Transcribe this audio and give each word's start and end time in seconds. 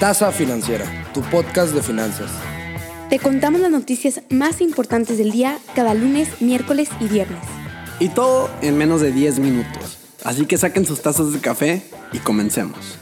Tasa 0.00 0.32
Financiera, 0.32 0.84
tu 1.14 1.22
podcast 1.22 1.72
de 1.72 1.80
finanzas. 1.80 2.28
Te 3.08 3.20
contamos 3.20 3.60
las 3.60 3.70
noticias 3.70 4.22
más 4.28 4.60
importantes 4.60 5.18
del 5.18 5.30
día 5.30 5.58
cada 5.76 5.94
lunes, 5.94 6.42
miércoles 6.42 6.88
y 6.98 7.06
viernes. 7.06 7.38
Y 8.00 8.08
todo 8.08 8.50
en 8.60 8.76
menos 8.76 9.00
de 9.00 9.12
10 9.12 9.38
minutos. 9.38 9.98
Así 10.24 10.46
que 10.46 10.58
saquen 10.58 10.84
sus 10.84 11.00
tazas 11.00 11.32
de 11.32 11.38
café 11.38 11.84
y 12.12 12.18
comencemos. 12.18 12.98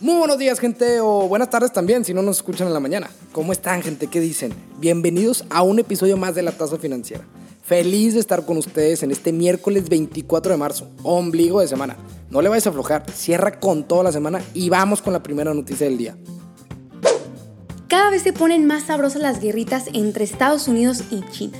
Muy 0.00 0.16
buenos 0.16 0.38
días, 0.38 0.58
gente, 0.58 1.00
o 1.00 1.28
buenas 1.28 1.50
tardes 1.50 1.70
también, 1.70 2.02
si 2.04 2.14
no 2.14 2.22
nos 2.22 2.36
escuchan 2.38 2.66
en 2.66 2.72
la 2.72 2.80
mañana. 2.80 3.10
¿Cómo 3.32 3.52
están, 3.52 3.82
gente? 3.82 4.06
¿Qué 4.06 4.20
dicen? 4.20 4.54
Bienvenidos 4.78 5.44
a 5.50 5.60
un 5.60 5.80
episodio 5.80 6.16
más 6.16 6.34
de 6.34 6.42
La 6.42 6.52
Tasa 6.52 6.78
Financiera. 6.78 7.24
Feliz 7.66 8.14
de 8.14 8.20
estar 8.20 8.46
con 8.46 8.58
ustedes 8.58 9.02
en 9.02 9.10
este 9.10 9.32
miércoles 9.32 9.88
24 9.88 10.52
de 10.52 10.56
marzo, 10.56 10.88
ombligo 11.02 11.58
de 11.58 11.66
semana. 11.66 11.96
No 12.30 12.40
le 12.40 12.48
vayas 12.48 12.68
a 12.68 12.70
aflojar, 12.70 13.10
cierra 13.10 13.58
con 13.58 13.82
toda 13.82 14.04
la 14.04 14.12
semana 14.12 14.40
y 14.54 14.68
vamos 14.68 15.02
con 15.02 15.12
la 15.12 15.24
primera 15.24 15.52
noticia 15.52 15.88
del 15.88 15.98
día. 15.98 16.16
Cada 17.88 18.10
vez 18.10 18.22
se 18.22 18.32
ponen 18.32 18.68
más 18.68 18.84
sabrosas 18.84 19.20
las 19.20 19.40
guerritas 19.40 19.86
entre 19.94 20.22
Estados 20.22 20.68
Unidos 20.68 21.02
y 21.10 21.22
China, 21.32 21.58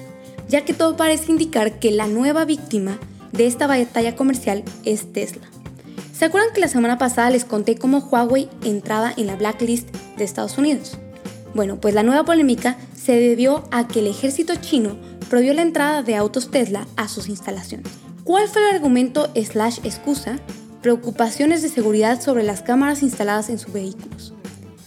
ya 0.49 0.65
que 0.65 0.75
todo 0.75 0.97
parece 0.97 1.33
indicar 1.33 1.81
que 1.81 1.91
la 1.91 2.07
nueva 2.07 2.45
víctima 2.45 3.01
de 3.33 3.49
esta 3.49 3.67
batalla 3.67 4.15
comercial 4.15 4.63
es 4.85 5.13
Tesla. 5.13 5.49
¿Se 6.17 6.25
acuerdan 6.25 6.55
que 6.55 6.61
la 6.61 6.69
semana 6.69 6.99
pasada 6.99 7.31
les 7.31 7.45
conté 7.45 7.75
cómo 7.75 7.99
Huawei 7.99 8.49
entraba 8.63 9.13
en 9.17 9.27
la 9.27 9.35
blacklist 9.35 9.89
de 10.17 10.23
Estados 10.23 10.57
Unidos? 10.57 10.99
Bueno, 11.53 11.81
pues 11.81 11.95
la 11.95 12.05
nueva 12.05 12.25
polémica 12.25 12.77
se 12.95 13.17
debió 13.17 13.65
a 13.73 13.89
que 13.89 13.99
el 13.99 14.07
ejército 14.07 14.55
chino 14.55 14.97
prohibió 15.29 15.55
la 15.55 15.63
entrada 15.63 16.03
de 16.03 16.17
autos 16.17 16.51
Tesla 16.51 16.87
a 16.97 17.09
sus 17.09 17.29
instalaciones. 17.29 17.91
¿Cuál 18.25 18.49
fue 18.49 18.63
el 18.63 18.75
argumento 18.75 19.31
slash 19.35 19.79
excusa? 19.85 20.39
Preocupaciones 20.83 21.63
de 21.63 21.69
seguridad 21.69 22.21
sobre 22.21 22.43
las 22.43 22.63
cámaras 22.63 23.03
instaladas 23.03 23.51
en 23.51 23.59
sus 23.59 23.73
vehículos. 23.73 24.33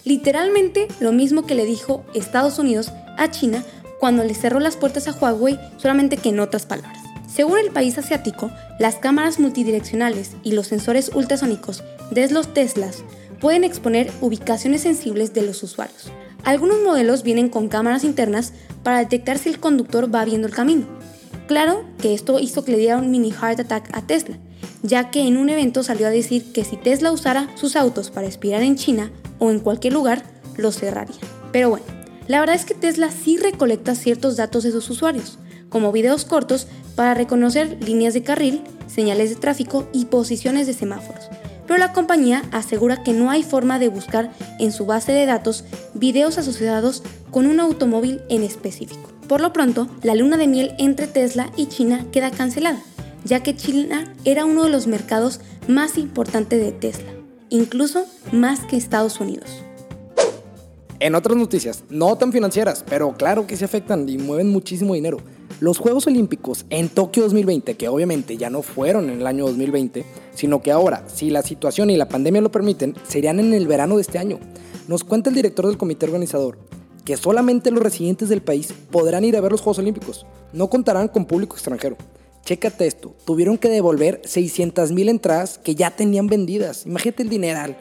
Literalmente 0.06 0.88
lo 1.00 1.12
mismo 1.12 1.46
que 1.46 1.56
le 1.56 1.66
dijo 1.66 2.04
Estados 2.14 2.60
Unidos 2.60 2.92
a 3.18 3.32
China 3.32 3.64
cuando 4.00 4.24
le 4.24 4.34
cerró 4.34 4.60
las 4.60 4.78
puertas 4.78 5.08
a 5.08 5.12
Huawei, 5.12 5.60
solamente 5.78 6.18
que 6.18 6.30
en 6.30 6.40
otras 6.40 6.66
palabras. 6.66 7.04
Según 7.28 7.60
el 7.60 7.72
país 7.72 7.98
asiático, 7.98 8.50
las 8.80 8.96
cámaras 8.96 9.40
multidireccionales 9.40 10.32
y 10.44 10.54
los 10.54 10.68
sensores 10.68 11.12
ultrasónicos 11.14 11.84
de 12.12 12.30
los 12.30 12.54
Teslas 12.54 13.04
pueden 13.40 13.64
exponer 13.64 14.12
ubicaciones 14.22 14.82
sensibles 14.82 15.34
de 15.34 15.44
los 15.44 15.62
usuarios. 15.64 16.12
Algunos 16.44 16.82
modelos 16.82 17.24
vienen 17.24 17.50
con 17.50 17.68
cámaras 17.68 18.04
internas 18.04 18.54
para 18.84 19.00
detectar 19.00 19.38
si 19.38 19.50
el 19.50 19.60
conductor 19.60 20.14
va 20.14 20.26
viendo 20.26 20.48
el 20.48 20.54
camino. 20.54 20.86
Claro 21.48 21.84
que 22.02 22.14
esto 22.14 22.40
hizo 22.40 22.64
que 22.64 22.72
le 22.72 22.78
diera 22.78 22.98
un 22.98 23.12
mini 23.12 23.32
heart 23.32 23.60
attack 23.60 23.90
a 23.94 24.06
Tesla, 24.06 24.38
ya 24.84 25.10
que 25.10 25.28
en 25.28 25.38
un 25.38 25.50
evento 25.50 25.84
salió 25.84 26.08
a 26.08 26.12
decir 26.12 26.52
que 26.54 26.64
si 26.64 26.78
Tesla 26.78 27.12
usara 27.12 27.50
sus 27.56 27.76
autos 27.76 28.12
para 28.12 28.28
espiar 28.28 28.62
en 28.62 28.76
China 28.76 29.12
o 29.40 29.52
en 29.52 29.60
cualquier 29.60 29.94
lugar, 29.94 30.24
los 30.58 30.78
cerraría. 30.78 31.16
Pero 31.52 31.70
bueno, 31.70 31.86
la 32.28 32.40
verdad 32.40 32.56
es 32.56 32.66
que 32.66 32.76
Tesla 32.76 33.10
sí 33.10 33.38
recolecta 33.38 33.96
ciertos 33.96 34.38
datos 34.38 34.64
de 34.64 34.72
sus 34.72 34.90
usuarios, 34.90 35.40
como 35.70 35.92
videos 35.92 36.26
cortos 36.26 36.68
para 36.96 37.14
reconocer 37.14 37.78
líneas 37.84 38.14
de 38.14 38.24
carril, 38.24 38.62
señales 38.88 39.30
de 39.30 39.36
tráfico 39.36 39.88
y 39.94 40.06
posiciones 40.06 40.68
de 40.68 40.74
semáforos 40.74 41.30
pero 41.70 41.78
la 41.78 41.94
compañía 41.94 42.42
asegura 42.52 43.04
que 43.04 43.14
no 43.14 43.30
hay 43.30 43.44
forma 43.44 43.78
de 43.78 43.90
buscar 43.90 44.32
en 44.58 44.72
su 44.72 44.88
base 44.88 45.12
de 45.12 45.28
datos 45.28 45.66
videos 45.94 46.40
asociados 46.40 47.04
con 47.32 47.46
un 47.46 47.60
automóvil 47.60 48.22
en 48.30 48.44
específico. 48.44 49.10
Por 49.28 49.42
lo 49.42 49.54
pronto, 49.54 49.88
la 50.02 50.16
luna 50.16 50.38
de 50.38 50.48
miel 50.48 50.74
entre 50.80 51.08
Tesla 51.08 51.52
y 51.56 51.68
China 51.68 52.08
queda 52.12 52.32
cancelada, 52.32 52.82
ya 53.24 53.44
que 53.44 53.56
China 53.56 54.12
era 54.26 54.46
uno 54.46 54.64
de 54.64 54.72
los 54.72 54.88
mercados 54.88 55.40
más 55.68 55.98
importantes 55.98 56.60
de 56.60 56.72
Tesla, 56.72 57.12
incluso 57.50 58.06
más 58.32 58.62
que 58.62 58.76
Estados 58.76 59.20
Unidos. 59.20 59.64
En 61.00 61.16
otras 61.16 61.38
noticias, 61.38 61.84
no 61.90 62.18
tan 62.18 62.34
financieras, 62.34 62.84
pero 62.90 63.14
claro 63.14 63.48
que 63.48 63.56
se 63.56 63.66
afectan 63.66 64.10
y 64.10 64.18
mueven 64.18 64.50
muchísimo 64.50 64.96
dinero. 64.96 65.20
Los 65.60 65.78
Juegos 65.78 66.08
Olímpicos 66.08 66.66
en 66.70 66.90
Tokio 66.90 67.24
2020, 67.24 67.76
que 67.76 67.88
obviamente 67.88 68.36
ya 68.36 68.50
no 68.50 68.62
fueron 68.64 69.10
en 69.10 69.22
el 69.22 69.28
año 69.28 69.46
2020, 69.46 70.06
sino 70.34 70.62
que 70.62 70.72
ahora, 70.72 71.04
si 71.08 71.30
la 71.30 71.42
situación 71.42 71.90
y 71.90 71.98
la 71.98 72.10
pandemia 72.10 72.42
lo 72.42 72.52
permiten, 72.52 72.96
serían 73.08 73.40
en 73.40 73.54
el 73.54 73.68
verano 73.68 73.96
de 73.96 74.02
este 74.02 74.18
año. 74.18 74.40
Nos 74.88 75.04
cuenta 75.04 75.30
el 75.30 75.36
director 75.36 75.68
del 75.68 75.78
comité 75.78 76.06
organizador 76.06 76.58
que 77.10 77.18
solamente 77.18 77.72
los 77.72 77.82
residentes 77.82 78.30
del 78.30 78.44
país 78.44 78.72
podrán 78.92 79.24
ir 79.24 79.36
a 79.36 79.42
ver 79.42 79.52
los 79.52 79.62
Juegos 79.62 79.80
Olímpicos. 79.80 80.28
No 80.54 80.70
contarán 80.70 81.08
con 81.08 81.26
público 81.26 81.56
extranjero. 81.56 81.98
Chécate 82.46 82.86
esto, 82.86 83.16
tuvieron 83.26 83.58
que 83.58 83.68
devolver 83.68 84.22
600 84.26 84.92
mil 84.92 85.10
entradas 85.10 85.58
que 85.58 85.74
ya 85.74 85.90
tenían 85.90 86.28
vendidas. 86.28 86.86
Imagínate 86.86 87.24
el 87.24 87.30
dineral. 87.30 87.80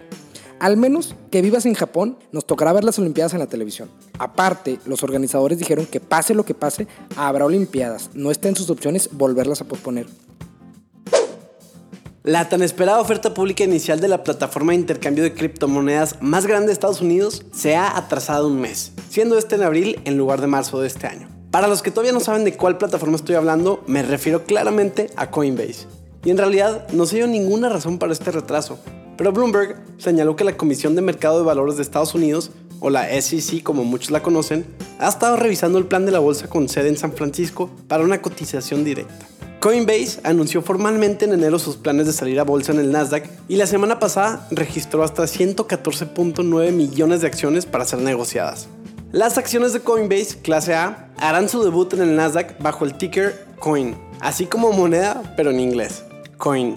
Al 0.60 0.78
menos 0.78 1.14
que 1.30 1.42
vivas 1.42 1.66
en 1.66 1.74
Japón, 1.74 2.16
nos 2.32 2.46
tocará 2.46 2.72
ver 2.72 2.84
las 2.84 2.98
Olimpiadas 2.98 3.34
en 3.34 3.40
la 3.40 3.48
televisión. 3.48 3.90
Aparte, 4.18 4.78
los 4.86 5.02
organizadores 5.02 5.58
dijeron 5.58 5.84
que 5.84 6.00
pase 6.00 6.32
lo 6.32 6.46
que 6.46 6.54
pase, 6.54 6.86
habrá 7.14 7.44
Olimpiadas. 7.44 8.08
No 8.14 8.30
está 8.30 8.48
en 8.48 8.56
sus 8.56 8.70
opciones 8.70 9.10
volverlas 9.12 9.60
a 9.60 9.66
posponer. 9.66 10.06
La 12.28 12.48
tan 12.48 12.62
esperada 12.62 13.00
oferta 13.00 13.32
pública 13.32 13.64
inicial 13.64 14.00
de 14.00 14.08
la 14.08 14.22
plataforma 14.22 14.72
de 14.72 14.78
intercambio 14.78 15.24
de 15.24 15.32
criptomonedas 15.32 16.16
más 16.20 16.46
grande 16.46 16.66
de 16.66 16.72
Estados 16.72 17.00
Unidos 17.00 17.44
se 17.52 17.76
ha 17.76 17.96
atrasado 17.96 18.48
un 18.48 18.60
mes, 18.60 18.92
siendo 19.08 19.38
este 19.38 19.56
en 19.56 19.62
abril 19.62 20.00
en 20.04 20.16
lugar 20.16 20.40
de 20.40 20.46
marzo 20.46 20.80
de 20.80 20.86
este 20.86 21.06
año. 21.06 21.28
Para 21.50 21.66
los 21.66 21.82
que 21.82 21.90
todavía 21.90 22.12
no 22.12 22.20
saben 22.20 22.44
de 22.44 22.54
cuál 22.54 22.78
plataforma 22.78 23.16
estoy 23.16 23.34
hablando, 23.34 23.82
me 23.86 24.02
refiero 24.02 24.44
claramente 24.44 25.10
a 25.16 25.30
Coinbase. 25.30 25.86
Y 26.24 26.30
en 26.30 26.38
realidad 26.38 26.86
no 26.92 27.06
se 27.06 27.16
dio 27.16 27.26
ninguna 27.26 27.68
razón 27.68 27.98
para 27.98 28.12
este 28.12 28.30
retraso, 28.30 28.78
pero 29.16 29.32
Bloomberg 29.32 29.76
señaló 29.98 30.36
que 30.36 30.44
la 30.44 30.56
Comisión 30.56 30.94
de 30.94 31.02
Mercado 31.02 31.38
de 31.38 31.44
Valores 31.44 31.76
de 31.76 31.82
Estados 31.82 32.14
Unidos, 32.14 32.50
o 32.80 32.90
la 32.90 33.08
SEC 33.20 33.62
como 33.62 33.84
muchos 33.84 34.10
la 34.10 34.22
conocen, 34.22 34.64
ha 34.98 35.08
estado 35.08 35.36
revisando 35.36 35.78
el 35.78 35.86
plan 35.86 36.06
de 36.06 36.12
la 36.12 36.18
bolsa 36.20 36.48
con 36.48 36.68
sede 36.68 36.88
en 36.88 36.96
San 36.96 37.12
Francisco 37.12 37.70
para 37.88 38.04
una 38.04 38.22
cotización 38.22 38.84
directa. 38.84 39.26
Coinbase 39.60 40.20
anunció 40.22 40.62
formalmente 40.62 41.24
en 41.24 41.32
enero 41.32 41.58
sus 41.58 41.76
planes 41.76 42.06
de 42.06 42.12
salir 42.12 42.38
a 42.38 42.44
bolsa 42.44 42.70
en 42.70 42.78
el 42.78 42.92
Nasdaq 42.92 43.28
y 43.48 43.56
la 43.56 43.66
semana 43.66 43.98
pasada 43.98 44.46
registró 44.52 45.02
hasta 45.02 45.24
114.9 45.24 46.70
millones 46.70 47.22
de 47.22 47.26
acciones 47.26 47.66
para 47.66 47.84
ser 47.84 47.98
negociadas. 47.98 48.68
Las 49.12 49.38
acciones 49.38 49.72
de 49.72 49.80
Coinbase 49.80 50.36
clase 50.42 50.74
A 50.74 51.08
harán 51.16 51.48
su 51.48 51.64
debut 51.64 51.94
en 51.94 52.02
el 52.02 52.14
Nasdaq 52.14 52.60
bajo 52.60 52.84
el 52.84 52.98
ticker 52.98 53.42
Coin, 53.58 53.96
así 54.20 54.44
como 54.44 54.70
moneda 54.70 55.32
pero 55.34 55.50
en 55.50 55.60
inglés, 55.60 56.04
Coin. 56.36 56.76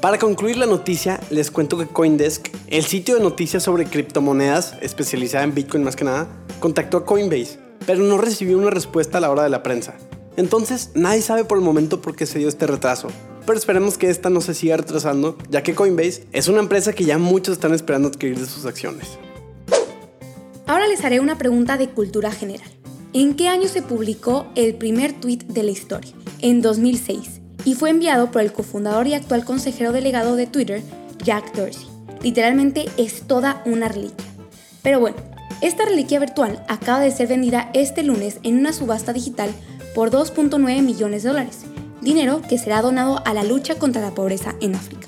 Para 0.00 0.18
concluir 0.18 0.56
la 0.56 0.64
noticia, 0.64 1.20
les 1.28 1.50
cuento 1.50 1.76
que 1.76 1.86
Coindesk, 1.86 2.48
el 2.68 2.84
sitio 2.84 3.16
de 3.16 3.20
noticias 3.20 3.62
sobre 3.62 3.84
criptomonedas 3.84 4.74
especializada 4.80 5.44
en 5.44 5.54
Bitcoin 5.54 5.84
más 5.84 5.96
que 5.96 6.06
nada, 6.06 6.26
contactó 6.60 6.96
a 6.96 7.04
Coinbase, 7.04 7.58
pero 7.84 8.02
no 8.02 8.16
recibió 8.16 8.56
una 8.56 8.70
respuesta 8.70 9.18
a 9.18 9.20
la 9.20 9.30
hora 9.30 9.42
de 9.42 9.50
la 9.50 9.62
prensa. 9.62 9.96
Entonces, 10.38 10.92
nadie 10.94 11.20
sabe 11.20 11.44
por 11.44 11.58
el 11.58 11.64
momento 11.64 12.00
por 12.00 12.16
qué 12.16 12.24
se 12.24 12.38
dio 12.38 12.48
este 12.48 12.66
retraso, 12.66 13.08
pero 13.44 13.58
esperemos 13.58 13.98
que 13.98 14.08
esta 14.08 14.30
no 14.30 14.40
se 14.40 14.54
siga 14.54 14.78
retrasando, 14.78 15.36
ya 15.50 15.62
que 15.62 15.74
Coinbase 15.74 16.26
es 16.32 16.48
una 16.48 16.60
empresa 16.60 16.94
que 16.94 17.04
ya 17.04 17.18
muchos 17.18 17.52
están 17.52 17.74
esperando 17.74 18.08
adquirir 18.08 18.38
de 18.38 18.46
sus 18.46 18.64
acciones. 18.64 19.18
Ahora 20.66 20.88
les 20.88 21.04
haré 21.04 21.20
una 21.20 21.38
pregunta 21.38 21.76
de 21.76 21.90
cultura 21.90 22.32
general. 22.32 22.68
¿En 23.12 23.34
qué 23.34 23.46
año 23.46 23.68
se 23.68 23.82
publicó 23.82 24.48
el 24.56 24.74
primer 24.74 25.12
tweet 25.12 25.38
de 25.46 25.62
la 25.62 25.70
historia? 25.70 26.12
En 26.40 26.60
2006 26.60 27.40
y 27.64 27.74
fue 27.74 27.90
enviado 27.90 28.32
por 28.32 28.42
el 28.42 28.52
cofundador 28.52 29.06
y 29.06 29.14
actual 29.14 29.44
consejero 29.44 29.92
delegado 29.92 30.34
de 30.34 30.48
Twitter, 30.48 30.82
Jack 31.24 31.54
Dorsey. 31.54 31.86
Literalmente 32.20 32.86
es 32.96 33.22
toda 33.28 33.62
una 33.64 33.88
reliquia. 33.88 34.26
Pero 34.82 34.98
bueno, 34.98 35.16
esta 35.60 35.84
reliquia 35.84 36.18
virtual 36.18 36.64
acaba 36.68 37.00
de 37.00 37.12
ser 37.12 37.28
vendida 37.28 37.70
este 37.72 38.02
lunes 38.02 38.40
en 38.42 38.58
una 38.58 38.72
subasta 38.72 39.12
digital 39.12 39.50
por 39.94 40.10
2.9 40.10 40.82
millones 40.82 41.22
de 41.22 41.28
dólares, 41.28 41.60
dinero 42.00 42.42
que 42.48 42.58
será 42.58 42.82
donado 42.82 43.22
a 43.24 43.34
la 43.34 43.44
lucha 43.44 43.76
contra 43.76 44.02
la 44.02 44.14
pobreza 44.14 44.56
en 44.60 44.74
África. 44.74 45.06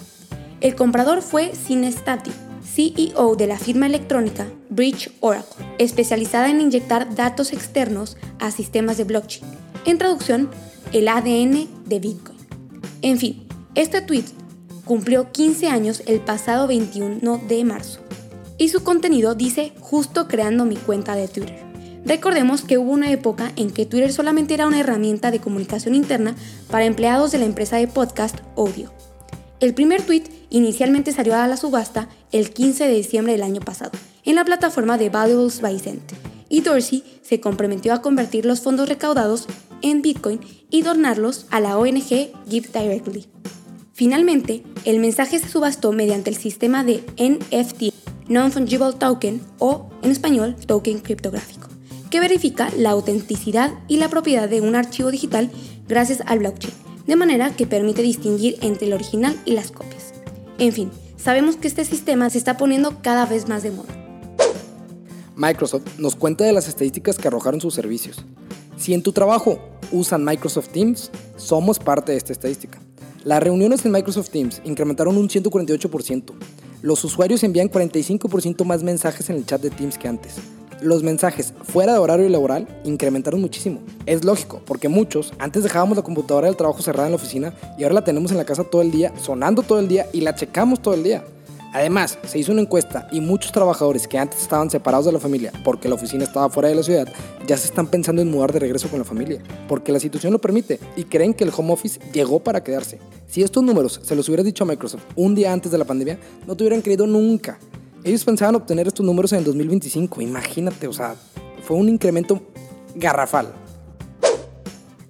El 0.60 0.76
comprador 0.76 1.20
fue 1.20 1.52
Cinestati, 1.52 2.30
CEO 2.64 3.34
de 3.34 3.46
la 3.48 3.58
firma 3.58 3.86
electrónica 3.86 4.46
Bridge 4.78 5.10
Oracle, 5.18 5.66
especializada 5.78 6.48
en 6.50 6.60
inyectar 6.60 7.16
datos 7.16 7.52
externos 7.52 8.16
a 8.38 8.52
sistemas 8.52 8.96
de 8.96 9.02
blockchain, 9.02 9.44
en 9.84 9.98
traducción, 9.98 10.50
el 10.92 11.08
ADN 11.08 11.66
de 11.86 11.98
Bitcoin. 11.98 12.38
En 13.02 13.18
fin, 13.18 13.48
este 13.74 14.00
tweet 14.02 14.26
cumplió 14.84 15.32
15 15.32 15.66
años 15.66 16.04
el 16.06 16.20
pasado 16.20 16.68
21 16.68 17.38
de 17.48 17.64
marzo 17.64 17.98
y 18.56 18.68
su 18.68 18.84
contenido 18.84 19.34
dice 19.34 19.72
justo 19.80 20.28
creando 20.28 20.64
mi 20.64 20.76
cuenta 20.76 21.16
de 21.16 21.26
Twitter. 21.26 21.60
Recordemos 22.04 22.62
que 22.62 22.78
hubo 22.78 22.92
una 22.92 23.10
época 23.10 23.50
en 23.56 23.72
que 23.72 23.84
Twitter 23.84 24.12
solamente 24.12 24.54
era 24.54 24.68
una 24.68 24.78
herramienta 24.78 25.32
de 25.32 25.40
comunicación 25.40 25.96
interna 25.96 26.36
para 26.70 26.84
empleados 26.84 27.32
de 27.32 27.38
la 27.38 27.46
empresa 27.46 27.78
de 27.78 27.88
podcast 27.88 28.36
Audio. 28.56 28.92
El 29.58 29.74
primer 29.74 30.02
tweet 30.02 30.22
inicialmente 30.50 31.10
salió 31.10 31.34
a 31.34 31.48
la 31.48 31.56
subasta 31.56 32.08
el 32.30 32.50
15 32.50 32.86
de 32.86 32.94
diciembre 32.94 33.32
del 33.32 33.42
año 33.42 33.60
pasado 33.60 33.90
en 34.24 34.34
la 34.34 34.44
plataforma 34.44 34.98
de 34.98 35.10
Valuables 35.10 35.60
by 35.60 35.78
Cent 35.78 36.12
y 36.48 36.60
Dorsey 36.60 37.04
se 37.22 37.40
comprometió 37.40 37.92
a 37.92 38.02
convertir 38.02 38.44
los 38.44 38.60
fondos 38.60 38.88
recaudados 38.88 39.46
en 39.82 40.02
Bitcoin 40.02 40.40
y 40.70 40.82
donarlos 40.82 41.46
a 41.50 41.60
la 41.60 41.78
ONG 41.78 42.30
Give 42.48 42.68
Directly. 42.72 43.26
Finalmente, 43.92 44.62
el 44.84 45.00
mensaje 45.00 45.38
se 45.38 45.48
subastó 45.48 45.92
mediante 45.92 46.30
el 46.30 46.36
sistema 46.36 46.84
de 46.84 47.02
NFT, 47.18 47.92
Non-Fungible 48.28 48.92
Token 48.92 49.40
o, 49.58 49.90
en 50.02 50.10
español, 50.10 50.54
token 50.66 51.00
criptográfico, 51.00 51.68
que 52.10 52.20
verifica 52.20 52.70
la 52.76 52.90
autenticidad 52.90 53.72
y 53.88 53.96
la 53.96 54.08
propiedad 54.08 54.48
de 54.48 54.60
un 54.60 54.76
archivo 54.76 55.10
digital 55.10 55.50
gracias 55.88 56.22
al 56.26 56.38
blockchain, 56.38 56.74
de 57.06 57.16
manera 57.16 57.56
que 57.56 57.66
permite 57.66 58.02
distinguir 58.02 58.56
entre 58.60 58.86
el 58.86 58.92
original 58.92 59.36
y 59.44 59.52
las 59.52 59.72
copias. 59.72 60.12
En 60.58 60.72
fin, 60.72 60.90
sabemos 61.16 61.56
que 61.56 61.68
este 61.68 61.84
sistema 61.84 62.30
se 62.30 62.38
está 62.38 62.56
poniendo 62.56 63.02
cada 63.02 63.26
vez 63.26 63.48
más 63.48 63.62
de 63.62 63.72
moda. 63.72 63.97
Microsoft 65.38 65.84
nos 65.98 66.16
cuenta 66.16 66.44
de 66.44 66.52
las 66.52 66.66
estadísticas 66.66 67.16
que 67.16 67.28
arrojaron 67.28 67.60
sus 67.60 67.72
servicios. 67.72 68.24
Si 68.76 68.92
en 68.92 69.04
tu 69.04 69.12
trabajo 69.12 69.60
usan 69.92 70.24
Microsoft 70.24 70.70
Teams, 70.70 71.12
somos 71.36 71.78
parte 71.78 72.10
de 72.10 72.18
esta 72.18 72.32
estadística. 72.32 72.80
Las 73.22 73.40
reuniones 73.40 73.84
en 73.84 73.92
Microsoft 73.92 74.30
Teams 74.30 74.60
incrementaron 74.64 75.16
un 75.16 75.28
148%. 75.28 76.32
Los 76.82 77.04
usuarios 77.04 77.44
envían 77.44 77.70
45% 77.70 78.64
más 78.64 78.82
mensajes 78.82 79.30
en 79.30 79.36
el 79.36 79.46
chat 79.46 79.62
de 79.62 79.70
Teams 79.70 79.96
que 79.96 80.08
antes. 80.08 80.38
Los 80.80 81.04
mensajes 81.04 81.54
fuera 81.62 81.92
de 81.92 82.00
horario 82.00 82.28
laboral 82.28 82.66
incrementaron 82.82 83.40
muchísimo. 83.40 83.78
Es 84.06 84.24
lógico, 84.24 84.60
porque 84.66 84.88
muchos 84.88 85.32
antes 85.38 85.62
dejábamos 85.62 85.96
la 85.96 86.02
computadora 86.02 86.48
del 86.48 86.56
trabajo 86.56 86.82
cerrada 86.82 87.06
en 87.06 87.12
la 87.12 87.16
oficina 87.16 87.54
y 87.78 87.84
ahora 87.84 87.94
la 87.94 88.04
tenemos 88.04 88.32
en 88.32 88.38
la 88.38 88.44
casa 88.44 88.64
todo 88.64 88.82
el 88.82 88.90
día, 88.90 89.12
sonando 89.22 89.62
todo 89.62 89.78
el 89.78 89.86
día 89.86 90.06
y 90.12 90.20
la 90.20 90.34
checamos 90.34 90.82
todo 90.82 90.94
el 90.94 91.04
día. 91.04 91.24
Además, 91.72 92.18
se 92.26 92.38
hizo 92.38 92.52
una 92.52 92.62
encuesta 92.62 93.08
y 93.12 93.20
muchos 93.20 93.52
trabajadores 93.52 94.08
que 94.08 94.18
antes 94.18 94.40
estaban 94.40 94.70
separados 94.70 95.04
de 95.06 95.12
la 95.12 95.20
familia 95.20 95.52
porque 95.64 95.88
la 95.88 95.96
oficina 95.96 96.24
estaba 96.24 96.48
fuera 96.48 96.70
de 96.70 96.74
la 96.74 96.82
ciudad, 96.82 97.08
ya 97.46 97.56
se 97.56 97.66
están 97.66 97.86
pensando 97.88 98.22
en 98.22 98.30
mudar 98.30 98.52
de 98.52 98.60
regreso 98.60 98.88
con 98.88 98.98
la 98.98 99.04
familia, 99.04 99.42
porque 99.68 99.92
la 99.92 100.00
situación 100.00 100.32
lo 100.32 100.40
permite 100.40 100.80
y 100.96 101.04
creen 101.04 101.34
que 101.34 101.44
el 101.44 101.52
home 101.54 101.72
office 101.72 102.00
llegó 102.12 102.40
para 102.40 102.62
quedarse. 102.62 102.98
Si 103.26 103.42
estos 103.42 103.62
números 103.62 104.00
se 104.02 104.16
los 104.16 104.28
hubiera 104.28 104.42
dicho 104.42 104.64
a 104.64 104.66
Microsoft 104.66 105.04
un 105.14 105.34
día 105.34 105.52
antes 105.52 105.70
de 105.70 105.78
la 105.78 105.84
pandemia, 105.84 106.18
no 106.46 106.56
te 106.56 106.64
hubieran 106.64 106.80
creído 106.80 107.06
nunca. 107.06 107.58
Ellos 108.02 108.24
pensaban 108.24 108.54
obtener 108.54 108.86
estos 108.86 109.04
números 109.04 109.32
en 109.32 109.40
el 109.40 109.44
2025, 109.44 110.22
imagínate, 110.22 110.88
o 110.88 110.92
sea, 110.92 111.16
fue 111.62 111.76
un 111.76 111.88
incremento 111.88 112.40
garrafal. 112.94 113.52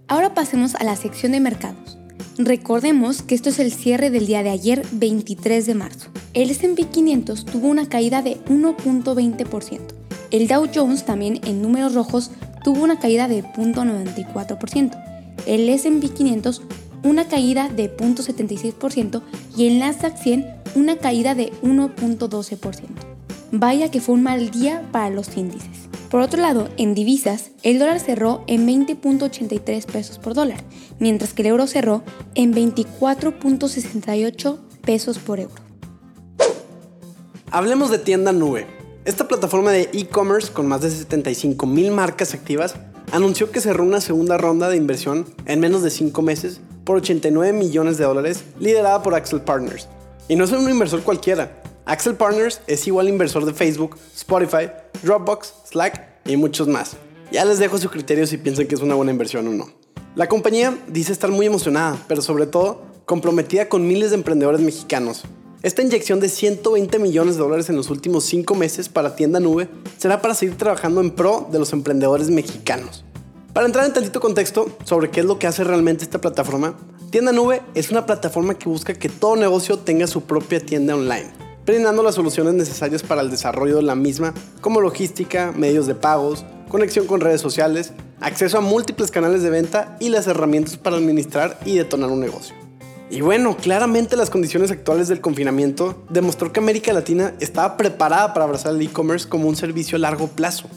Ahora 0.08 0.34
pasemos 0.34 0.74
a 0.74 0.84
la 0.84 0.96
sección 0.96 1.32
de 1.32 1.40
mercados. 1.40 1.98
Recordemos 2.38 3.22
que 3.22 3.34
esto 3.34 3.50
es 3.50 3.58
el 3.58 3.72
cierre 3.72 4.10
del 4.10 4.26
día 4.26 4.42
de 4.42 4.50
ayer, 4.50 4.84
23 4.92 5.66
de 5.66 5.74
marzo. 5.74 6.08
El 6.34 6.50
S&P 6.50 6.84
500 6.84 7.46
tuvo 7.46 7.68
una 7.68 7.88
caída 7.88 8.20
de 8.20 8.36
1.20%. 8.44 9.80
El 10.30 10.46
Dow 10.46 10.66
Jones 10.72 11.06
también 11.06 11.40
en 11.44 11.62
números 11.62 11.94
rojos 11.94 12.30
tuvo 12.62 12.82
una 12.82 12.98
caída 12.98 13.28
de 13.28 13.42
0.94%. 13.42 15.04
El 15.46 15.70
S&P 15.70 16.10
500 16.10 16.62
una 17.02 17.28
caída 17.28 17.68
de 17.68 17.96
0.76% 17.96 19.22
y 19.56 19.68
el 19.68 19.78
Nasdaq 19.78 20.18
100 20.18 20.46
una 20.74 20.96
caída 20.96 21.34
de 21.34 21.50
1.12%. 21.62 22.82
Vaya 23.50 23.90
que 23.90 24.02
fue 24.02 24.16
un 24.16 24.22
mal 24.22 24.50
día 24.50 24.86
para 24.92 25.08
los 25.08 25.34
índices. 25.36 25.88
Por 26.10 26.20
otro 26.20 26.42
lado, 26.42 26.68
en 26.76 26.94
divisas, 26.94 27.52
el 27.62 27.78
dólar 27.78 28.00
cerró 28.00 28.44
en 28.46 28.66
20.83 28.66 29.86
pesos 29.86 30.18
por 30.18 30.34
dólar, 30.34 30.62
mientras 30.98 31.32
que 31.32 31.40
el 31.42 31.48
euro 31.48 31.66
cerró 31.66 32.02
en 32.34 32.52
24.68 32.52 34.58
pesos 34.82 35.18
por 35.18 35.40
euro. 35.40 35.67
Hablemos 37.50 37.90
de 37.90 37.98
tienda 37.98 38.32
nube. 38.32 38.66
Esta 39.06 39.26
plataforma 39.26 39.72
de 39.72 39.88
e-commerce 39.94 40.52
con 40.52 40.68
más 40.68 40.82
de 40.82 40.90
75 40.90 41.66
mil 41.66 41.90
marcas 41.90 42.34
activas 42.34 42.74
anunció 43.10 43.50
que 43.50 43.62
cerró 43.62 43.84
una 43.84 44.02
segunda 44.02 44.36
ronda 44.36 44.68
de 44.68 44.76
inversión 44.76 45.24
en 45.46 45.60
menos 45.60 45.82
de 45.82 45.88
5 45.88 46.20
meses 46.20 46.60
por 46.84 46.98
89 46.98 47.54
millones 47.54 47.96
de 47.96 48.04
dólares 48.04 48.44
liderada 48.60 49.02
por 49.02 49.14
Axel 49.14 49.40
Partners. 49.40 49.88
Y 50.28 50.36
no 50.36 50.44
es 50.44 50.52
un 50.52 50.68
inversor 50.68 51.02
cualquiera, 51.02 51.62
Axel 51.86 52.16
Partners 52.16 52.60
es 52.66 52.86
igual 52.86 53.08
inversor 53.08 53.46
de 53.46 53.54
Facebook, 53.54 53.96
Spotify, 54.14 54.70
Dropbox, 55.02 55.54
Slack 55.70 56.26
y 56.26 56.36
muchos 56.36 56.68
más. 56.68 56.98
Ya 57.32 57.46
les 57.46 57.58
dejo 57.58 57.78
su 57.78 57.88
criterio 57.88 58.26
si 58.26 58.36
piensan 58.36 58.66
que 58.66 58.74
es 58.74 58.82
una 58.82 58.94
buena 58.94 59.12
inversión 59.12 59.48
o 59.48 59.52
no. 59.52 59.70
La 60.16 60.28
compañía 60.28 60.76
dice 60.86 61.12
estar 61.12 61.30
muy 61.30 61.46
emocionada, 61.46 61.96
pero 62.08 62.20
sobre 62.20 62.46
todo 62.46 62.82
comprometida 63.06 63.70
con 63.70 63.88
miles 63.88 64.10
de 64.10 64.16
emprendedores 64.16 64.60
mexicanos. 64.60 65.24
Esta 65.62 65.82
inyección 65.82 66.20
de 66.20 66.28
120 66.28 66.98
millones 66.98 67.34
de 67.36 67.42
dólares 67.42 67.68
en 67.68 67.76
los 67.76 67.90
últimos 67.90 68.24
5 68.24 68.54
meses 68.54 68.88
para 68.88 69.16
Tienda 69.16 69.40
Nube 69.40 69.68
será 69.96 70.22
para 70.22 70.34
seguir 70.34 70.56
trabajando 70.56 71.00
en 71.00 71.10
pro 71.10 71.48
de 71.50 71.58
los 71.58 71.72
emprendedores 71.72 72.30
mexicanos. 72.30 73.04
Para 73.52 73.66
entrar 73.66 73.84
en 73.84 73.92
tantito 73.92 74.20
contexto 74.20 74.68
sobre 74.84 75.10
qué 75.10 75.20
es 75.20 75.26
lo 75.26 75.38
que 75.38 75.48
hace 75.48 75.64
realmente 75.64 76.04
esta 76.04 76.20
plataforma, 76.20 76.78
Tienda 77.10 77.32
Nube 77.32 77.62
es 77.74 77.90
una 77.90 78.06
plataforma 78.06 78.54
que 78.54 78.68
busca 78.68 78.94
que 78.94 79.08
todo 79.08 79.34
negocio 79.34 79.78
tenga 79.78 80.06
su 80.06 80.22
propia 80.22 80.60
tienda 80.60 80.94
online 80.94 81.48
brindando 81.68 82.02
las 82.02 82.14
soluciones 82.14 82.54
necesarias 82.54 83.02
para 83.02 83.20
el 83.20 83.30
desarrollo 83.30 83.76
de 83.76 83.82
la 83.82 83.94
misma, 83.94 84.32
como 84.62 84.80
logística, 84.80 85.52
medios 85.54 85.86
de 85.86 85.94
pagos, 85.94 86.46
conexión 86.70 87.06
con 87.06 87.20
redes 87.20 87.42
sociales, 87.42 87.92
acceso 88.20 88.56
a 88.56 88.62
múltiples 88.62 89.10
canales 89.10 89.42
de 89.42 89.50
venta 89.50 89.98
y 90.00 90.08
las 90.08 90.26
herramientas 90.26 90.78
para 90.78 90.96
administrar 90.96 91.58
y 91.66 91.76
detonar 91.76 92.08
un 92.08 92.20
negocio. 92.20 92.67
Y 93.10 93.20
bueno, 93.22 93.56
claramente 93.56 94.16
las 94.16 94.30
condiciones 94.30 94.70
actuales 94.70 95.08
del 95.08 95.20
confinamiento 95.20 96.04
demostró 96.10 96.52
que 96.52 96.60
América 96.60 96.92
Latina 96.92 97.34
estaba 97.40 97.76
preparada 97.76 98.34
para 98.34 98.44
abrazar 98.44 98.74
el 98.74 98.82
e-commerce 98.82 99.28
como 99.28 99.48
un 99.48 99.56
servicio 99.56 99.96
a 99.96 100.00
largo 100.00 100.28
plazo. 100.28 100.68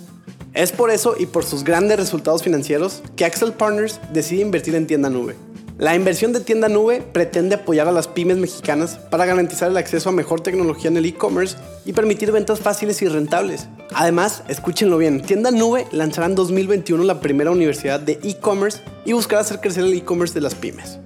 Es 0.53 0.71
por 0.71 0.91
eso 0.91 1.15
y 1.17 1.25
por 1.25 1.43
sus 1.43 1.63
grandes 1.63 1.97
resultados 1.97 2.43
financieros 2.43 3.01
que 3.15 3.25
Axel 3.25 3.53
Partners 3.53 3.99
decide 4.13 4.41
invertir 4.41 4.75
en 4.75 4.87
tienda 4.87 5.09
nube 5.09 5.35
la 5.81 5.95
inversión 5.95 6.31
de 6.31 6.41
tienda 6.41 6.69
nube 6.69 7.01
pretende 7.01 7.55
apoyar 7.55 7.87
a 7.87 7.91
las 7.91 8.07
pymes 8.07 8.37
mexicanas 8.37 8.99
para 9.09 9.25
garantizar 9.25 9.71
el 9.71 9.77
acceso 9.77 10.09
a 10.09 10.11
mejor 10.11 10.41
tecnología 10.41 10.91
en 10.91 10.97
el 10.97 11.07
e-commerce 11.07 11.57
y 11.85 11.93
permitir 11.93 12.31
ventas 12.31 12.59
fáciles 12.59 13.01
y 13.01 13.07
rentables. 13.07 13.67
Además, 13.91 14.43
escúchenlo 14.47 14.99
bien, 14.99 15.23
Tienda 15.23 15.49
Nube 15.49 15.87
lanzará 15.91 16.27
en 16.27 16.35
2021 16.35 17.03
la 17.03 17.19
primera 17.19 17.49
universidad 17.49 17.99
de 17.99 18.19
e-commerce 18.21 18.79
y 19.05 19.13
buscará 19.13 19.41
hacer 19.41 19.59
crecer 19.59 19.83
el 19.83 19.93
e-commerce 19.95 20.35
de 20.35 20.41
las 20.41 20.53
pymes. 20.53 20.99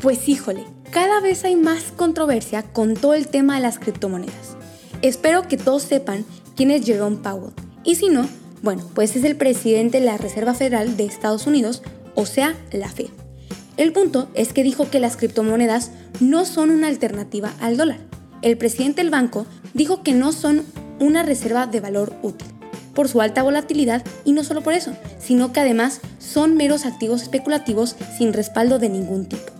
Pues 0.00 0.28
híjole, 0.28 0.64
cada 0.92 1.20
vez 1.20 1.44
hay 1.44 1.56
más 1.56 1.92
controversia 1.96 2.62
con 2.62 2.94
todo 2.94 3.14
el 3.14 3.26
tema 3.26 3.56
de 3.56 3.62
las 3.62 3.80
criptomonedas. 3.80 4.56
Espero 5.02 5.48
que 5.48 5.56
todos 5.56 5.82
sepan 5.82 6.24
quién 6.54 6.70
es 6.70 6.86
Jerome 6.86 7.16
Powell. 7.16 7.52
Y 7.82 7.96
si 7.96 8.08
no, 8.08 8.28
bueno, 8.62 8.88
pues 8.94 9.16
es 9.16 9.24
el 9.24 9.34
presidente 9.34 9.98
de 9.98 10.06
la 10.06 10.16
Reserva 10.16 10.54
Federal 10.54 10.96
de 10.96 11.04
Estados 11.04 11.48
Unidos 11.48 11.82
o 12.14 12.26
sea, 12.26 12.54
la 12.70 12.88
Fed. 12.88 13.08
El 13.76 13.92
punto 13.92 14.28
es 14.34 14.52
que 14.52 14.62
dijo 14.62 14.88
que 14.88 15.00
las 15.00 15.16
criptomonedas 15.16 15.90
no 16.20 16.44
son 16.44 16.70
una 16.70 16.86
alternativa 16.86 17.52
al 17.60 17.76
dólar. 17.76 17.98
El 18.42 18.56
presidente 18.56 19.02
del 19.02 19.10
banco 19.10 19.46
dijo 19.74 20.04
que 20.04 20.14
no 20.14 20.30
son 20.30 20.64
una 21.00 21.24
reserva 21.24 21.66
de 21.66 21.80
valor 21.80 22.14
útil 22.22 22.46
por 22.94 23.08
su 23.08 23.20
alta 23.20 23.42
volatilidad 23.42 24.04
y 24.24 24.30
no 24.30 24.44
solo 24.44 24.60
por 24.60 24.74
eso, 24.74 24.92
sino 25.18 25.52
que 25.52 25.60
además 25.60 26.00
son 26.20 26.56
meros 26.56 26.86
activos 26.86 27.22
especulativos 27.22 27.96
sin 28.16 28.32
respaldo 28.32 28.78
de 28.78 28.88
ningún 28.88 29.26
tipo. 29.26 29.57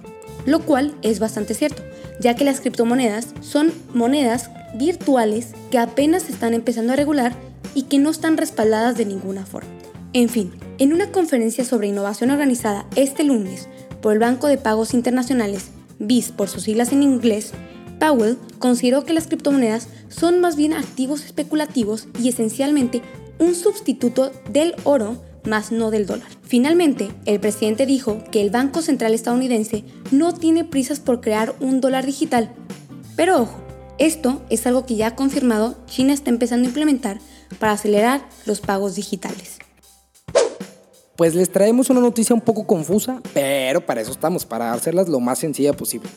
Lo 0.48 0.60
cual 0.60 0.94
es 1.02 1.18
bastante 1.18 1.52
cierto, 1.52 1.82
ya 2.20 2.34
que 2.34 2.42
las 2.42 2.62
criptomonedas 2.62 3.34
son 3.42 3.70
monedas 3.92 4.48
virtuales 4.76 5.48
que 5.70 5.76
apenas 5.76 6.30
están 6.30 6.54
empezando 6.54 6.94
a 6.94 6.96
regular 6.96 7.34
y 7.74 7.82
que 7.82 7.98
no 7.98 8.08
están 8.08 8.38
respaldadas 8.38 8.96
de 8.96 9.04
ninguna 9.04 9.44
forma. 9.44 9.68
En 10.14 10.30
fin, 10.30 10.54
en 10.78 10.94
una 10.94 11.12
conferencia 11.12 11.66
sobre 11.66 11.88
innovación 11.88 12.30
organizada 12.30 12.86
este 12.96 13.24
lunes 13.24 13.68
por 14.00 14.14
el 14.14 14.20
Banco 14.20 14.46
de 14.46 14.56
Pagos 14.56 14.94
Internacionales, 14.94 15.66
BIS 15.98 16.30
por 16.30 16.48
sus 16.48 16.62
siglas 16.62 16.92
en 16.92 17.02
inglés, 17.02 17.52
Powell 18.00 18.38
consideró 18.58 19.04
que 19.04 19.12
las 19.12 19.26
criptomonedas 19.26 19.88
son 20.08 20.40
más 20.40 20.56
bien 20.56 20.72
activos 20.72 21.26
especulativos 21.26 22.08
y 22.18 22.30
esencialmente 22.30 23.02
un 23.38 23.54
sustituto 23.54 24.32
del 24.50 24.74
oro 24.84 25.22
más 25.48 25.72
no 25.72 25.90
del 25.90 26.06
dólar. 26.06 26.28
Finalmente, 26.42 27.10
el 27.24 27.40
presidente 27.40 27.86
dijo 27.86 28.22
que 28.30 28.40
el 28.40 28.50
Banco 28.50 28.82
Central 28.82 29.14
estadounidense 29.14 29.84
no 30.10 30.34
tiene 30.34 30.64
prisas 30.64 31.00
por 31.00 31.20
crear 31.20 31.54
un 31.60 31.80
dólar 31.80 32.06
digital. 32.06 32.54
Pero 33.16 33.40
ojo, 33.42 33.58
esto 33.98 34.42
es 34.48 34.66
algo 34.66 34.86
que 34.86 34.94
ya 34.94 35.08
ha 35.08 35.16
confirmado 35.16 35.76
China 35.86 36.12
está 36.12 36.30
empezando 36.30 36.66
a 36.66 36.68
implementar 36.68 37.18
para 37.58 37.72
acelerar 37.72 38.28
los 38.46 38.60
pagos 38.60 38.94
digitales. 38.94 39.58
Pues 41.16 41.34
les 41.34 41.50
traemos 41.50 41.90
una 41.90 42.00
noticia 42.00 42.32
un 42.32 42.40
poco 42.40 42.64
confusa, 42.64 43.20
pero 43.34 43.84
para 43.84 44.00
eso 44.00 44.12
estamos, 44.12 44.46
para 44.46 44.72
hacerlas 44.72 45.08
lo 45.08 45.18
más 45.18 45.40
sencilla 45.40 45.72
posible. 45.72 46.08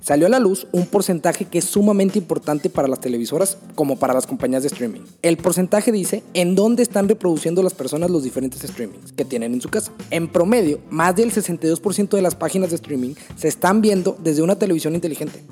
Salió 0.00 0.26
a 0.26 0.30
la 0.30 0.38
luz 0.38 0.66
un 0.70 0.86
porcentaje 0.86 1.44
que 1.44 1.58
es 1.58 1.64
sumamente 1.64 2.18
importante 2.18 2.70
para 2.70 2.86
las 2.86 3.00
televisoras 3.00 3.58
como 3.74 3.98
para 3.98 4.14
las 4.14 4.26
compañías 4.26 4.62
de 4.62 4.68
streaming. 4.68 5.00
El 5.22 5.36
porcentaje 5.36 5.90
dice 5.90 6.22
en 6.34 6.54
dónde 6.54 6.82
están 6.82 7.08
reproduciendo 7.08 7.62
las 7.62 7.74
personas 7.74 8.10
los 8.10 8.22
diferentes 8.22 8.62
streamings 8.62 9.12
que 9.12 9.24
tienen 9.24 9.54
en 9.54 9.60
su 9.60 9.68
casa. 9.68 9.92
En 10.10 10.28
promedio, 10.28 10.78
más 10.88 11.16
del 11.16 11.32
62% 11.32 12.10
de 12.10 12.22
las 12.22 12.36
páginas 12.36 12.70
de 12.70 12.76
streaming 12.76 13.14
se 13.36 13.48
están 13.48 13.80
viendo 13.80 14.16
desde 14.22 14.42
una 14.42 14.56
televisión 14.56 14.94
inteligente. 14.94 15.42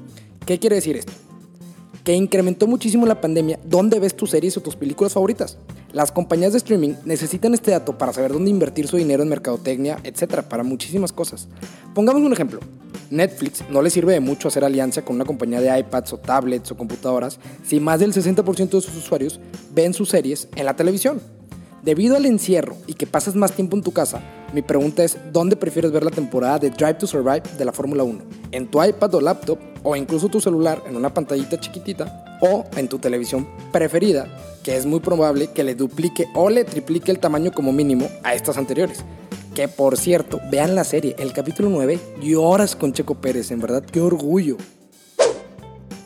¿Qué 0.46 0.58
quiere 0.60 0.76
decir 0.76 0.96
esto? 0.96 1.12
que 2.06 2.14
incrementó 2.14 2.68
muchísimo 2.68 3.04
la 3.04 3.20
pandemia 3.20 3.58
dónde 3.64 3.98
ves 3.98 4.14
tus 4.14 4.30
series 4.30 4.56
o 4.56 4.60
tus 4.60 4.76
películas 4.76 5.12
favoritas. 5.12 5.58
Las 5.92 6.12
compañías 6.12 6.52
de 6.52 6.58
streaming 6.58 6.94
necesitan 7.04 7.52
este 7.52 7.72
dato 7.72 7.98
para 7.98 8.12
saber 8.12 8.32
dónde 8.32 8.48
invertir 8.48 8.86
su 8.86 8.96
dinero 8.96 9.24
en 9.24 9.28
mercadotecnia, 9.28 9.98
etcétera, 10.04 10.48
para 10.48 10.62
muchísimas 10.62 11.12
cosas. 11.12 11.48
Pongamos 11.96 12.22
un 12.22 12.32
ejemplo. 12.32 12.60
Netflix 13.10 13.64
no 13.70 13.82
le 13.82 13.90
sirve 13.90 14.12
de 14.12 14.20
mucho 14.20 14.48
hacer 14.48 14.64
alianza 14.64 15.04
con 15.04 15.16
una 15.16 15.24
compañía 15.24 15.60
de 15.60 15.78
iPads 15.78 16.12
o 16.12 16.18
tablets 16.18 16.70
o 16.70 16.76
computadoras 16.76 17.38
si 17.64 17.80
más 17.80 18.00
del 18.00 18.12
60% 18.12 18.70
de 18.70 18.80
sus 18.80 18.96
usuarios 18.96 19.40
ven 19.72 19.94
sus 19.94 20.08
series 20.08 20.48
en 20.56 20.66
la 20.66 20.76
televisión. 20.76 21.20
Debido 21.82 22.16
al 22.16 22.26
encierro 22.26 22.76
y 22.88 22.94
que 22.94 23.06
pasas 23.06 23.36
más 23.36 23.52
tiempo 23.52 23.76
en 23.76 23.82
tu 23.82 23.92
casa, 23.92 24.20
mi 24.52 24.60
pregunta 24.60 25.04
es, 25.04 25.18
¿dónde 25.32 25.54
prefieres 25.54 25.92
ver 25.92 26.02
la 26.02 26.10
temporada 26.10 26.58
de 26.58 26.70
Drive 26.70 26.94
to 26.94 27.06
Survive 27.06 27.42
de 27.56 27.64
la 27.64 27.72
Fórmula 27.72 28.02
1? 28.02 28.24
¿En 28.50 28.66
tu 28.68 28.82
iPad 28.82 29.14
o 29.14 29.20
laptop 29.20 29.58
o 29.84 29.94
incluso 29.94 30.28
tu 30.28 30.40
celular 30.40 30.82
en 30.88 30.96
una 30.96 31.14
pantallita 31.14 31.60
chiquitita 31.60 32.38
o 32.40 32.64
en 32.76 32.88
tu 32.88 32.98
televisión 32.98 33.46
preferida, 33.70 34.26
que 34.64 34.76
es 34.76 34.84
muy 34.84 34.98
probable 34.98 35.52
que 35.52 35.62
le 35.62 35.76
duplique 35.76 36.26
o 36.34 36.50
le 36.50 36.64
triplique 36.64 37.12
el 37.12 37.20
tamaño 37.20 37.52
como 37.52 37.72
mínimo 37.72 38.08
a 38.24 38.34
estas 38.34 38.58
anteriores? 38.58 39.04
Que 39.56 39.68
por 39.68 39.96
cierto, 39.96 40.38
vean 40.50 40.74
la 40.74 40.84
serie, 40.84 41.16
el 41.18 41.32
capítulo 41.32 41.70
9, 41.70 41.98
lloras 42.20 42.76
con 42.76 42.92
Checo 42.92 43.14
Pérez, 43.22 43.50
en 43.50 43.58
verdad, 43.58 43.82
qué 43.82 44.02
orgullo. 44.02 44.58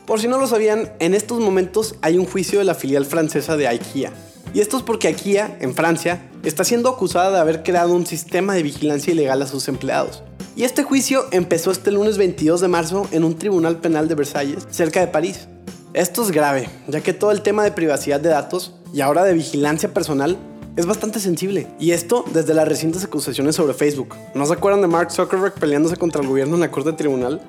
Por 0.07 0.21
si 0.21 0.29
no 0.29 0.39
lo 0.39 0.47
sabían, 0.47 0.93
en 1.01 1.15
estos 1.15 1.41
momentos 1.41 1.97
hay 2.01 2.17
un 2.17 2.27
juicio 2.27 2.61
de 2.61 2.65
la 2.65 2.77
filial 2.77 3.05
francesa 3.05 3.57
de 3.57 3.67
IKEA 3.67 4.13
y 4.55 4.61
esto 4.61 4.77
es 4.77 4.85
porque 4.85 5.09
IKEA, 5.09 5.59
en 5.61 5.75
Francia, 5.75 6.31
está 6.45 6.63
siendo 6.63 6.91
acusada 6.91 7.33
de 7.33 7.39
haber 7.41 7.65
creado 7.65 7.93
un 7.93 8.07
sistema 8.07 8.55
de 8.55 8.63
vigilancia 8.63 9.13
ilegal 9.13 9.43
a 9.43 9.49
sus 9.49 9.67
empleados. 9.67 10.23
Y 10.55 10.63
este 10.63 10.85
juicio 10.85 11.27
empezó 11.33 11.73
este 11.73 11.91
lunes 11.91 12.19
22 12.19 12.61
de 12.61 12.69
marzo 12.69 13.09
en 13.11 13.25
un 13.25 13.35
tribunal 13.35 13.81
penal 13.81 14.07
de 14.07 14.15
Versalles, 14.15 14.69
cerca 14.71 15.01
de 15.01 15.09
París. 15.09 15.49
Esto 15.93 16.23
es 16.23 16.31
grave, 16.31 16.69
ya 16.87 17.01
que 17.01 17.15
todo 17.15 17.33
el 17.33 17.43
tema 17.43 17.65
de 17.65 17.73
privacidad 17.73 18.21
de 18.21 18.29
datos 18.29 18.77
y 18.95 19.01
ahora 19.01 19.25
de 19.25 19.35
vigilancia 19.35 19.93
personal 19.93 20.39
es 20.81 20.87
bastante 20.87 21.21
sensible. 21.21 21.67
Y 21.79 21.93
esto 21.93 22.25
desde 22.33 22.55
las 22.55 22.67
recientes 22.67 23.05
acusaciones 23.05 23.55
sobre 23.55 23.75
Facebook. 23.75 24.17
¿No 24.35 24.47
se 24.47 24.55
acuerdan 24.55 24.81
de 24.81 24.89
Mark 24.89 25.13
Zuckerberg 25.13 25.55
peleándose 25.55 25.97
contra 25.97 26.23
el 26.23 26.29
gobierno 26.29 26.55
en 26.55 26.61
la 26.61 26.71
corte 26.71 26.93
tribunal? 26.93 27.41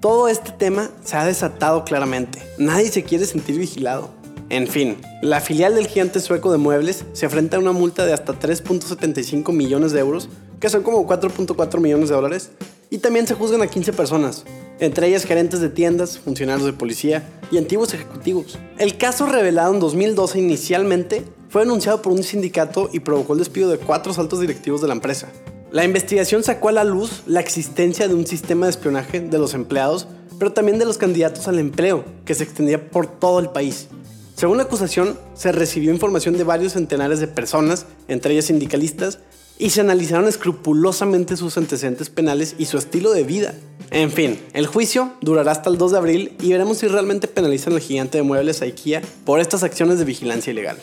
Todo 0.00 0.28
este 0.28 0.52
tema 0.52 0.90
se 1.02 1.16
ha 1.16 1.24
desatado 1.24 1.84
claramente. 1.84 2.38
Nadie 2.58 2.88
se 2.90 3.02
quiere 3.02 3.24
sentir 3.24 3.58
vigilado. 3.58 4.10
En 4.50 4.66
fin, 4.66 4.96
la 5.22 5.40
filial 5.40 5.74
del 5.74 5.88
gigante 5.88 6.20
sueco 6.20 6.52
de 6.52 6.58
muebles 6.58 7.04
se 7.12 7.26
enfrenta 7.26 7.56
a 7.56 7.60
una 7.60 7.72
multa 7.72 8.06
de 8.06 8.12
hasta 8.12 8.38
3.75 8.38 9.52
millones 9.52 9.92
de 9.92 10.00
euros, 10.00 10.28
que 10.60 10.70
son 10.70 10.82
como 10.82 11.06
4.4 11.06 11.80
millones 11.80 12.08
de 12.08 12.14
dólares, 12.14 12.50
y 12.90 12.98
también 12.98 13.26
se 13.26 13.34
juzgan 13.34 13.60
a 13.60 13.66
15 13.66 13.92
personas, 13.92 14.44
entre 14.80 15.08
ellas 15.08 15.24
gerentes 15.24 15.60
de 15.60 15.68
tiendas, 15.68 16.18
funcionarios 16.18 16.64
de 16.64 16.72
policía 16.72 17.28
y 17.50 17.58
antiguos 17.58 17.92
ejecutivos. 17.92 18.58
El 18.78 18.96
caso 18.96 19.26
revelado 19.26 19.74
en 19.74 19.80
2012 19.80 20.38
inicialmente 20.38 21.24
fue 21.48 21.62
anunciado 21.62 22.02
por 22.02 22.12
un 22.12 22.22
sindicato 22.22 22.90
y 22.92 23.00
provocó 23.00 23.32
el 23.32 23.38
despido 23.38 23.70
de 23.70 23.78
cuatro 23.78 24.12
altos 24.16 24.40
directivos 24.40 24.80
de 24.80 24.88
la 24.88 24.94
empresa. 24.94 25.28
La 25.70 25.84
investigación 25.84 26.42
sacó 26.42 26.70
a 26.70 26.72
la 26.72 26.84
luz 26.84 27.22
la 27.26 27.40
existencia 27.40 28.08
de 28.08 28.14
un 28.14 28.26
sistema 28.26 28.66
de 28.66 28.70
espionaje 28.70 29.20
de 29.20 29.38
los 29.38 29.54
empleados, 29.54 30.06
pero 30.38 30.52
también 30.52 30.78
de 30.78 30.84
los 30.84 30.98
candidatos 30.98 31.48
al 31.48 31.58
empleo, 31.58 32.04
que 32.24 32.34
se 32.34 32.44
extendía 32.44 32.90
por 32.90 33.06
todo 33.06 33.38
el 33.38 33.50
país. 33.50 33.88
Según 34.34 34.56
la 34.56 34.62
acusación, 34.62 35.18
se 35.34 35.52
recibió 35.52 35.92
información 35.92 36.38
de 36.38 36.44
varios 36.44 36.74
centenares 36.74 37.18
de 37.20 37.26
personas, 37.26 37.86
entre 38.06 38.32
ellas 38.32 38.46
sindicalistas, 38.46 39.18
y 39.58 39.70
se 39.70 39.80
analizaron 39.80 40.28
escrupulosamente 40.28 41.36
sus 41.36 41.58
antecedentes 41.58 42.08
penales 42.08 42.54
y 42.56 42.66
su 42.66 42.78
estilo 42.78 43.12
de 43.12 43.24
vida. 43.24 43.54
En 43.90 44.12
fin, 44.12 44.38
el 44.52 44.66
juicio 44.66 45.12
durará 45.20 45.52
hasta 45.52 45.70
el 45.70 45.78
2 45.78 45.92
de 45.92 45.98
abril 45.98 46.36
y 46.40 46.52
veremos 46.52 46.78
si 46.78 46.86
realmente 46.86 47.26
penalizan 47.26 47.72
al 47.72 47.80
gigante 47.80 48.18
de 48.18 48.22
muebles 48.22 48.62
IKEA 48.62 49.02
por 49.24 49.40
estas 49.40 49.64
acciones 49.64 49.98
de 49.98 50.04
vigilancia 50.04 50.52
ilegal. 50.52 50.78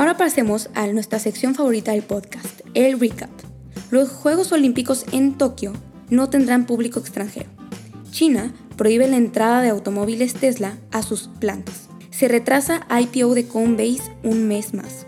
Ahora 0.00 0.16
pasemos 0.16 0.70
a 0.72 0.86
nuestra 0.86 1.18
sección 1.18 1.54
favorita 1.54 1.92
del 1.92 2.00
podcast, 2.00 2.62
el 2.72 2.98
recap. 2.98 3.28
Los 3.90 4.08
Juegos 4.08 4.50
Olímpicos 4.50 5.04
en 5.12 5.36
Tokio 5.36 5.74
no 6.08 6.30
tendrán 6.30 6.64
público 6.64 6.98
extranjero. 6.98 7.50
China 8.10 8.54
prohíbe 8.78 9.06
la 9.08 9.18
entrada 9.18 9.60
de 9.60 9.68
automóviles 9.68 10.32
Tesla 10.32 10.78
a 10.90 11.02
sus 11.02 11.28
plantas. 11.38 11.90
Se 12.10 12.28
retrasa 12.28 12.86
IPO 12.98 13.34
de 13.34 13.46
Coinbase 13.46 14.10
un 14.22 14.48
mes 14.48 14.72
más. 14.72 15.06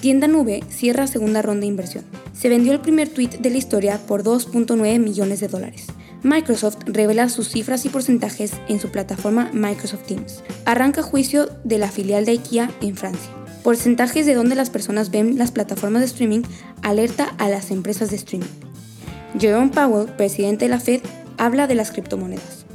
Tienda 0.00 0.28
Nube 0.28 0.64
cierra 0.70 1.06
segunda 1.06 1.42
ronda 1.42 1.60
de 1.60 1.66
inversión. 1.66 2.06
Se 2.32 2.48
vendió 2.48 2.72
el 2.72 2.80
primer 2.80 3.10
tweet 3.10 3.36
de 3.38 3.50
la 3.50 3.58
historia 3.58 3.98
por 3.98 4.24
2.9 4.24 4.98
millones 4.98 5.40
de 5.40 5.48
dólares. 5.48 5.88
Microsoft 6.22 6.78
revela 6.86 7.28
sus 7.28 7.50
cifras 7.50 7.84
y 7.84 7.90
porcentajes 7.90 8.52
en 8.66 8.80
su 8.80 8.90
plataforma 8.90 9.50
Microsoft 9.52 10.06
Teams. 10.06 10.42
Arranca 10.64 11.02
juicio 11.02 11.50
de 11.64 11.76
la 11.76 11.90
filial 11.90 12.24
de 12.24 12.32
IKEA 12.32 12.70
en 12.80 12.96
Francia. 12.96 13.41
Porcentajes 13.62 14.26
de 14.26 14.34
donde 14.34 14.56
las 14.56 14.70
personas 14.70 15.10
ven 15.10 15.38
las 15.38 15.52
plataformas 15.52 16.00
de 16.00 16.06
streaming 16.06 16.42
alerta 16.82 17.32
a 17.38 17.48
las 17.48 17.70
empresas 17.70 18.10
de 18.10 18.16
streaming. 18.16 18.48
Jerome 19.38 19.70
Powell, 19.70 20.10
presidente 20.16 20.64
de 20.64 20.70
la 20.70 20.80
Fed, 20.80 21.00
habla 21.38 21.68
de 21.68 21.76
las 21.76 21.92
criptomonedas. 21.92 22.66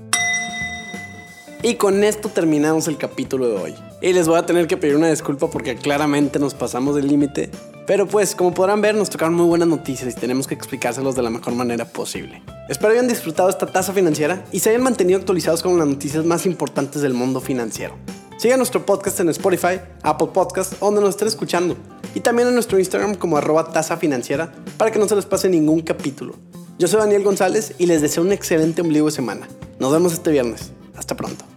Y 1.62 1.76
con 1.76 2.04
esto 2.04 2.30
terminamos 2.30 2.88
el 2.88 2.98
capítulo 2.98 3.50
de 3.50 3.56
hoy. 3.58 3.76
Y 4.02 4.14
les 4.14 4.28
voy 4.28 4.38
a 4.38 4.46
tener 4.46 4.68
que 4.68 4.78
pedir 4.78 4.96
una 4.96 5.10
disculpa 5.10 5.50
porque 5.50 5.76
claramente 5.76 6.40
nos 6.40 6.54
pasamos 6.54 6.96
del 6.96 7.08
límite. 7.08 7.52
Pero 7.86 8.08
pues, 8.08 8.36
como 8.36 8.54
podrán 8.54 8.80
ver, 8.80 8.96
nos 8.96 9.10
tocaron 9.10 9.34
muy 9.34 9.46
buenas 9.46 9.68
noticias 9.68 10.14
y 10.16 10.20
tenemos 10.20 10.48
que 10.48 10.54
explicárselos 10.54 11.16
de 11.16 11.24
la 11.24 11.30
mejor 11.30 11.56
manera 11.56 11.86
posible. 11.86 12.42
Espero 12.70 12.94
hayan 12.94 13.08
disfrutado 13.08 13.50
esta 13.50 13.66
tasa 13.66 13.92
financiera 13.92 14.46
y 14.52 14.60
se 14.60 14.70
hayan 14.70 14.84
mantenido 14.84 15.20
actualizados 15.20 15.64
con 15.64 15.78
las 15.78 15.88
noticias 15.88 16.24
más 16.24 16.46
importantes 16.46 17.02
del 17.02 17.14
mundo 17.14 17.42
financiero. 17.42 17.96
Sigan 18.38 18.60
nuestro 18.60 18.86
podcast 18.86 19.20
en 19.20 19.30
Spotify, 19.30 19.80
Apple 20.04 20.28
Podcast, 20.32 20.74
donde 20.80 21.02
nos 21.02 21.10
estén 21.10 21.28
escuchando. 21.28 21.76
Y 22.14 22.20
también 22.20 22.48
en 22.48 22.54
nuestro 22.54 22.78
Instagram 22.78 23.16
como 23.16 23.36
arroba 23.36 23.72
tasa 23.72 23.98
financiera 23.98 24.54
para 24.78 24.92
que 24.92 25.00
no 25.00 25.08
se 25.08 25.16
les 25.16 25.26
pase 25.26 25.50
ningún 25.50 25.82
capítulo. 25.82 26.36
Yo 26.78 26.88
soy 26.88 27.00
Daniel 27.00 27.24
González 27.24 27.74
y 27.80 27.88
les 27.88 28.04
deseo 28.04 28.22
un 28.22 28.32
excelente 28.32 28.82
ombligo 28.82 29.08
de 29.08 29.12
semana. 29.12 29.48
Nos 29.80 29.92
vemos 29.92 30.14
este 30.14 30.30
viernes. 30.30 30.72
Hasta 30.96 31.16
pronto. 31.16 31.57